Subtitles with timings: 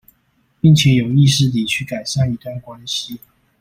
[0.59, 3.19] 並且有意識地去改善一段關係